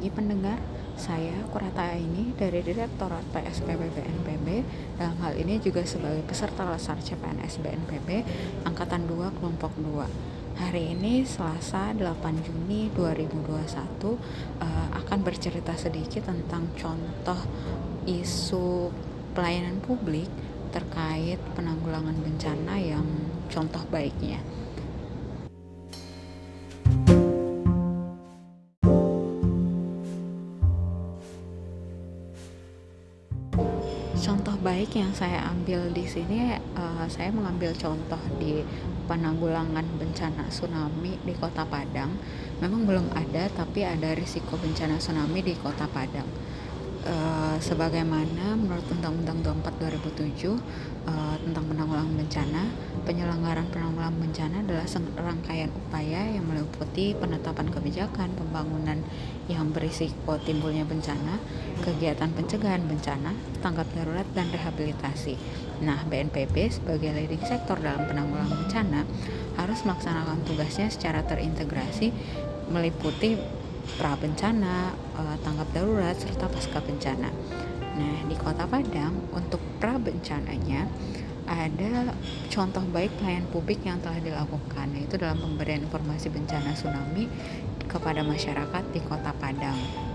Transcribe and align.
pagi 0.00 0.16
pendengar, 0.16 0.56
saya 0.96 1.44
Kurata 1.52 1.92
ini 1.92 2.32
dari 2.32 2.64
Direktorat 2.64 3.20
PSPB 3.36 3.92
BNPB 3.92 4.48
dalam 4.96 5.12
hal 5.20 5.36
ini 5.36 5.60
juga 5.60 5.84
sebagai 5.84 6.24
peserta 6.24 6.64
Lesar 6.64 6.96
CPNS 7.04 7.60
BNPB 7.60 8.08
Angkatan 8.64 9.04
2 9.04 9.36
Kelompok 9.36 9.76
2. 9.76 10.56
Hari 10.56 10.96
ini 10.96 11.20
Selasa 11.28 11.92
8 11.92 12.00
Juni 12.40 12.88
2021 12.96 13.44
uh, 13.44 14.16
akan 15.04 15.18
bercerita 15.20 15.76
sedikit 15.76 16.32
tentang 16.32 16.72
contoh 16.80 17.44
isu 18.08 18.88
pelayanan 19.36 19.84
publik 19.84 20.32
terkait 20.72 21.36
penanggulangan 21.52 22.16
bencana 22.16 22.80
yang 22.80 23.04
contoh 23.52 23.84
baiknya. 23.92 24.40
Contoh 34.20 34.52
baik 34.60 35.00
yang 35.00 35.16
saya 35.16 35.48
ambil 35.48 35.88
di 35.96 36.04
sini, 36.04 36.52
uh, 36.76 37.08
saya 37.08 37.32
mengambil 37.32 37.72
contoh 37.72 38.20
di 38.36 38.60
penanggulangan 39.08 39.80
bencana 39.96 40.44
tsunami 40.52 41.16
di 41.24 41.32
Kota 41.32 41.64
Padang. 41.64 42.20
Memang 42.60 42.84
belum 42.84 43.08
ada, 43.16 43.48
tapi 43.48 43.80
ada 43.80 44.12
risiko 44.12 44.60
bencana 44.60 45.00
tsunami 45.00 45.40
di 45.40 45.56
Kota 45.56 45.88
Padang. 45.88 46.28
Uh, 47.00 47.56
sebagaimana 47.64 48.60
menurut 48.60 48.84
Undang-Undang 48.92 49.40
24 49.64 50.12
2007 50.12 50.52
uh, 51.08 51.32
tentang 51.40 51.64
penanggulangan 51.72 52.12
bencana, 52.12 52.62
penyelenggaraan 53.08 53.72
penanggulangan 53.72 54.20
bencana 54.20 54.56
adalah 54.60 54.84
rangkaian 55.16 55.72
upaya 55.72 56.28
yang 56.28 56.44
meliputi 56.44 57.16
penetapan 57.16 57.72
kebijakan 57.72 58.36
pembangunan 58.36 59.00
yang 59.48 59.72
berisiko 59.72 60.36
timbulnya 60.44 60.84
bencana, 60.84 61.40
kegiatan 61.80 62.36
pencegahan 62.36 62.84
bencana, 62.84 63.32
tanggap 63.64 63.88
darurat 63.96 64.28
dan 64.36 64.52
rehabilitasi. 64.52 65.40
Nah, 65.80 66.04
BNPB 66.04 66.68
sebagai 66.68 67.16
leading 67.16 67.40
sektor 67.48 67.80
dalam 67.80 68.04
penanggulangan 68.04 68.60
bencana 68.60 69.08
harus 69.56 69.80
melaksanakan 69.88 70.44
tugasnya 70.44 70.92
secara 70.92 71.24
terintegrasi 71.24 72.12
meliputi 72.68 73.59
pra 73.98 74.16
bencana, 74.16 74.92
uh, 75.16 75.36
tanggap 75.44 75.68
darurat 75.74 76.16
serta 76.16 76.46
pasca 76.48 76.80
bencana. 76.82 77.30
Nah, 78.00 78.18
di 78.24 78.36
Kota 78.38 78.64
Padang 78.64 79.12
untuk 79.34 79.60
pra 79.76 80.00
bencananya 80.00 80.88
ada 81.50 82.14
contoh 82.46 82.84
baik 82.94 83.10
pelayanan 83.18 83.50
publik 83.50 83.82
yang 83.82 83.98
telah 83.98 84.22
dilakukan 84.22 84.94
yaitu 84.94 85.18
dalam 85.18 85.42
pemberian 85.42 85.82
informasi 85.82 86.30
bencana 86.30 86.78
tsunami 86.78 87.26
kepada 87.90 88.22
masyarakat 88.22 88.84
di 88.94 89.00
Kota 89.02 89.34
Padang. 89.34 90.09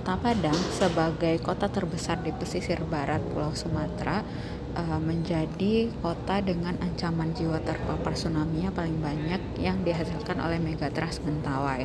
Kota 0.00 0.16
Padang 0.16 0.56
sebagai 0.72 1.36
kota 1.44 1.68
terbesar 1.68 2.24
di 2.24 2.32
pesisir 2.32 2.80
barat 2.88 3.20
Pulau 3.20 3.52
Sumatera 3.52 4.24
uh, 4.72 4.96
menjadi 4.96 5.92
kota 6.00 6.40
dengan 6.40 6.72
ancaman 6.80 7.36
jiwa 7.36 7.60
terpapar 7.60 8.16
tsunami 8.16 8.64
paling 8.72 8.96
banyak 8.96 9.60
yang 9.60 9.84
dihasilkan 9.84 10.40
oleh 10.40 10.56
Megatrust 10.56 11.20
Mentawai 11.28 11.84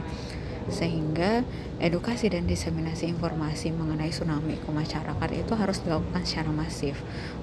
sehingga 0.71 1.43
edukasi 1.83 2.31
dan 2.31 2.47
diseminasi 2.47 3.11
informasi 3.11 3.75
mengenai 3.75 4.15
tsunami 4.15 4.63
ke 4.63 4.69
masyarakat 4.71 5.29
itu 5.35 5.51
harus 5.59 5.83
dilakukan 5.83 6.23
secara 6.23 6.55
masif 6.55 6.95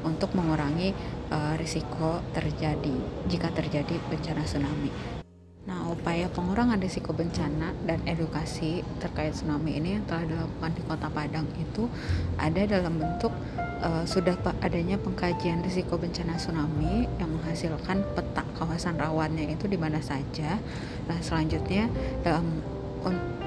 untuk 0.08 0.32
mengurangi 0.32 0.96
uh, 1.28 1.52
risiko 1.60 2.24
terjadi 2.32 2.96
jika 3.28 3.52
terjadi 3.52 4.00
bencana 4.08 4.40
tsunami. 4.48 5.21
Nah, 5.62 5.94
upaya 5.94 6.26
pengurangan 6.26 6.82
risiko 6.82 7.14
bencana 7.14 7.70
dan 7.86 8.02
edukasi 8.02 8.82
terkait 8.98 9.30
tsunami 9.30 9.78
ini 9.78 9.94
yang 9.94 10.04
telah 10.10 10.26
dilakukan 10.26 10.72
di 10.74 10.82
Kota 10.90 11.06
Padang 11.06 11.46
itu 11.54 11.86
ada 12.34 12.66
dalam 12.66 12.98
bentuk 12.98 13.30
uh, 13.78 14.02
sudah 14.02 14.34
adanya 14.58 14.98
pengkajian 14.98 15.62
risiko 15.62 15.94
bencana 15.94 16.34
tsunami 16.34 17.06
yang 17.22 17.30
menghasilkan 17.30 18.02
peta 18.18 18.42
kawasan 18.58 18.98
rawannya 18.98 19.54
itu 19.54 19.70
di 19.70 19.78
mana 19.78 20.02
saja. 20.02 20.58
Nah, 21.06 21.18
selanjutnya 21.22 21.86
dalam 22.26 22.58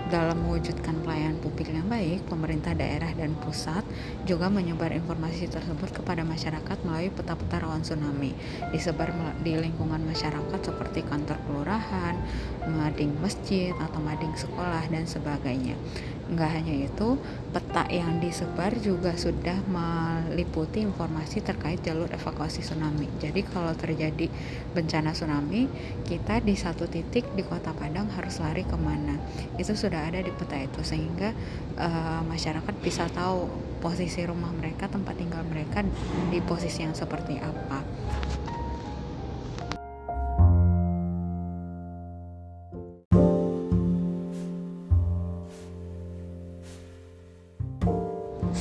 dalam 0.05 0.38
mewujudkan 0.45 1.01
pelayanan 1.01 1.41
publik 1.41 1.73
yang 1.73 1.89
baik, 1.89 2.21
pemerintah 2.29 2.77
daerah 2.77 3.09
dan 3.17 3.33
pusat 3.41 3.81
juga 4.29 4.53
menyebar 4.53 4.93
informasi 4.93 5.49
tersebut 5.49 5.89
kepada 6.01 6.21
masyarakat 6.21 6.77
melalui 6.85 7.09
peta-peta 7.09 7.66
rawan 7.66 7.81
tsunami. 7.81 8.38
Disebar 8.69 9.09
di 9.41 9.57
lingkungan 9.57 10.01
masyarakat 10.05 10.59
seperti 10.61 11.01
kantor 11.05 11.41
kelurahan, 11.49 12.16
mading 12.69 13.17
masjid 13.17 13.73
atau 13.81 13.97
mading 14.01 14.33
sekolah 14.38 14.85
dan 14.93 15.09
sebagainya. 15.09 15.73
Enggak 16.25 16.57
hanya 16.57 16.89
itu, 16.89 17.22
peta 17.53 17.85
yang 17.85 18.17
disebar 18.17 18.73
juga 18.81 19.13
sudah 19.13 19.61
meliputi 19.69 20.81
informasi 20.81 21.45
terkait 21.45 21.85
jalur 21.85 22.09
evakuasi 22.09 22.66
tsunami. 22.66 23.05
Jadi 23.22 23.45
kalau 23.45 23.77
terjadi 23.77 24.25
bencana 24.73 25.13
tsunami, 25.13 25.69
kita 26.09 26.41
di 26.41 26.57
satu 26.57 26.89
titik 26.89 27.29
di 27.37 27.45
Kota 27.45 27.77
Padang 27.77 28.09
harus 28.09 28.41
lari 28.41 28.66
ke 28.66 28.73
mana. 28.73 29.22
Itu 29.61 29.77
sudah 29.77 29.94
ada 30.01 30.19
di 30.19 30.31
peta 30.33 30.59
itu 30.59 30.81
sehingga 30.83 31.31
uh, 31.79 32.22
masyarakat 32.28 32.75
bisa 32.83 33.07
tahu 33.13 33.47
posisi 33.79 34.25
rumah 34.25 34.51
mereka, 34.51 34.91
tempat 34.91 35.16
tinggal 35.16 35.45
mereka 35.47 35.85
di 36.33 36.41
posisi 36.41 36.83
yang 36.83 36.97
seperti 36.97 37.38
apa. 37.39 37.79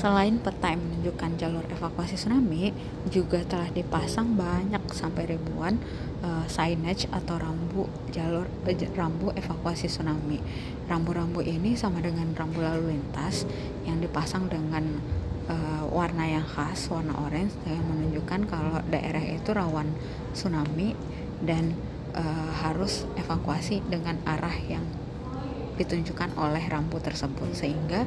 Selain 0.04 0.36
peta 0.36 0.68
yang 0.68 0.84
menunjukkan 0.84 1.40
jalur 1.40 1.64
evakuasi 1.72 2.20
tsunami, 2.20 2.76
juga 3.08 3.40
telah 3.40 3.72
dipasang 3.72 4.36
banyak 4.36 4.84
sampai 4.92 5.32
ribuan 5.32 5.80
uh, 6.20 6.44
signage 6.44 7.08
atau 7.08 7.40
rambu 7.40 7.88
jalur 8.12 8.44
uh, 8.44 8.92
rambu 8.92 9.32
evakuasi 9.32 9.88
tsunami. 9.88 10.44
Rambu-rambu 10.92 11.40
ini 11.40 11.72
sama 11.72 12.04
dengan 12.04 12.36
rambu 12.36 12.60
lalu 12.60 12.92
lintas 12.92 13.48
yang 13.88 13.96
dipasang 14.04 14.52
dengan 14.52 15.00
uh, 15.48 15.88
warna 15.88 16.28
yang 16.28 16.44
khas, 16.44 16.92
warna 16.92 17.16
orange 17.24 17.56
yang 17.64 17.80
menunjukkan 17.88 18.44
kalau 18.44 18.84
daerah 18.92 19.24
itu 19.24 19.56
rawan 19.56 19.88
tsunami 20.36 20.92
dan 21.40 21.72
uh, 22.12 22.52
harus 22.60 23.08
evakuasi 23.16 23.80
dengan 23.88 24.20
arah 24.28 24.52
yang 24.68 24.84
ditunjukkan 25.80 26.36
oleh 26.38 26.62
rambu 26.68 27.00
tersebut 27.00 27.50
sehingga 27.56 28.06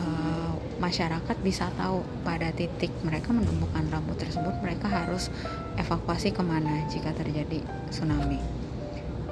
uh, 0.00 0.52
masyarakat 0.80 1.36
bisa 1.44 1.68
tahu 1.76 2.00
pada 2.24 2.48
titik 2.56 2.88
mereka 3.04 3.36
menemukan 3.36 3.84
rambut 3.92 4.16
tersebut 4.16 4.56
mereka 4.64 4.88
harus 4.88 5.28
evakuasi 5.76 6.32
ke 6.32 6.40
mana 6.40 6.88
jika 6.88 7.12
terjadi 7.12 7.60
tsunami. 7.92 8.40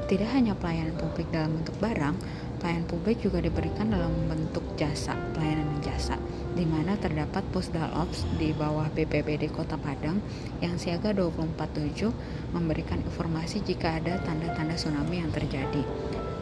Tidak 0.08 0.28
hanya 0.32 0.56
pelayanan 0.56 0.96
publik 0.96 1.28
dalam 1.28 1.60
bentuk 1.60 1.76
barang, 1.84 2.16
pelayanan 2.64 2.88
publik 2.88 3.20
juga 3.20 3.44
diberikan 3.44 3.92
dalam 3.92 4.08
bentuk 4.24 4.64
jasa, 4.80 5.12
pelayanan 5.36 5.84
jasa, 5.84 6.16
di 6.56 6.64
mana 6.64 6.96
terdapat 6.96 7.44
Pusdal 7.52 7.92
Ops 7.92 8.24
di 8.40 8.56
bawah 8.56 8.88
BPBD 8.96 9.52
Kota 9.52 9.76
Padang 9.76 10.24
yang 10.64 10.80
siaga 10.80 11.12
24/7 11.12 12.08
memberikan 12.56 13.04
informasi 13.04 13.60
jika 13.60 14.00
ada 14.00 14.16
tanda-tanda 14.24 14.80
tsunami 14.80 15.20
yang 15.20 15.28
terjadi. 15.28 15.84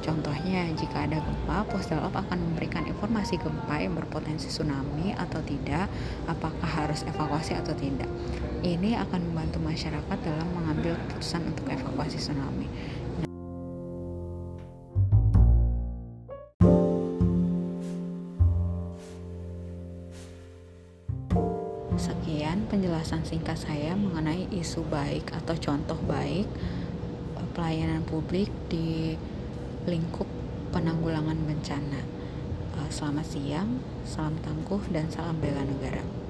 Contohnya, 0.04 0.68
jika 0.76 1.08
ada 1.08 1.18
gempa, 1.18 1.64
Posdalop 1.72 2.12
akan 2.12 2.38
memberikan 2.38 2.84
informasi 2.84 3.40
gempa 3.40 3.80
yang 3.80 3.96
berpotensi 3.96 4.52
tsunami 4.52 5.16
atau 5.16 5.40
tidak, 5.42 5.88
apakah 6.28 6.68
harus 6.68 7.02
evakuasi 7.08 7.56
atau 7.56 7.72
tidak. 7.74 8.08
Ini 8.60 8.98
akan 9.02 9.32
membantu 9.32 9.58
masyarakat 9.62 10.18
dalam 10.22 10.48
mengambil 10.52 10.94
keputusan 11.06 11.42
untuk 11.48 11.66
evakuasi 11.70 12.18
tsunami. 12.20 12.68
Sekian 21.96 22.68
penjelasan 22.68 23.24
singkat 23.24 23.56
saya 23.56 23.96
mengenai 23.96 24.46
isu 24.52 24.84
baik 24.92 25.32
atau 25.32 25.56
contoh 25.56 25.96
baik 26.04 26.44
pelayanan 27.56 28.04
publik 28.04 28.52
di 28.68 29.16
lingkup 29.86 30.26
penanggulangan 30.74 31.38
bencana. 31.46 32.02
Eh, 32.76 32.90
selamat 32.90 33.26
siang, 33.26 33.70
salam 34.02 34.34
tangguh, 34.42 34.82
dan 34.90 35.06
salam 35.08 35.38
bela 35.38 35.62
negara. 35.62 36.25